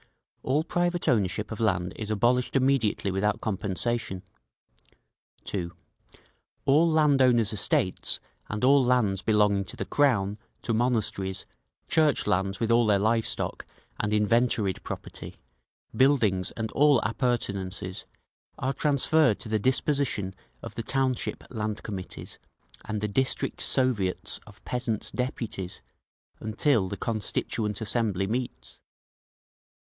[0.41, 4.23] All private ownership of land is abolished immediately without compensation.
[5.45, 5.71] (2.)
[6.65, 8.19] All land owners' estates,
[8.49, 11.45] and all lands belonging to the Crown, to monasteries,
[11.87, 13.67] church lands with all their live stock
[13.99, 15.35] and inventoried property,
[15.95, 18.07] buildings and all appurtenances,
[18.57, 20.33] are transferred to the disposition
[20.63, 22.39] of the township Land Committees
[22.85, 25.83] and the district Soviets of Peasants' Deputies
[26.39, 28.81] until the Constituent Assembly meets.